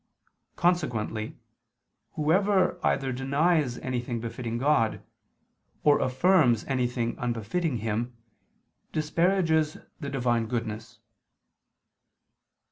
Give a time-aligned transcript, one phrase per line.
[0.55, 1.37] Consequently
[2.13, 5.03] whoever either denies anything befitting God,
[5.83, 8.17] or affirms anything unbefitting Him,
[8.91, 10.97] disparages the Divine goodness.